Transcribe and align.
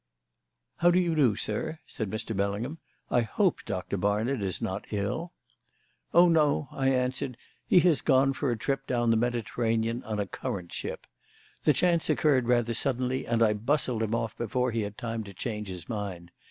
"How 0.77 0.89
do 0.89 0.99
you 0.99 1.13
do, 1.13 1.35
sir?" 1.35 1.77
said 1.85 2.09
Mr. 2.09 2.35
Bellingham. 2.35 2.79
"I 3.11 3.21
hope 3.21 3.59
Doctor 3.67 3.97
Barnard 3.97 4.41
is 4.41 4.59
not 4.59 4.85
ill." 4.89 5.31
"Oh, 6.11 6.27
no," 6.27 6.69
I 6.71 6.87
answered; 6.89 7.37
"he 7.67 7.81
has 7.81 8.01
gone 8.01 8.33
for 8.33 8.49
a 8.49 8.57
trip 8.57 8.87
down 8.87 9.11
the 9.11 9.15
Mediterranean 9.15 10.03
on 10.03 10.19
a 10.19 10.25
currant 10.25 10.73
ship. 10.73 11.05
The 11.65 11.73
chance 11.73 12.09
occurred 12.09 12.47
rather 12.47 12.73
suddenly, 12.73 13.27
and 13.27 13.43
I 13.43 13.53
bustled 13.53 14.01
him 14.01 14.15
off 14.15 14.35
before 14.35 14.71
he 14.71 14.81
had 14.81 14.97
time 14.97 15.23
to 15.23 15.35
change 15.35 15.67
his 15.67 15.87
mind. 15.87 16.31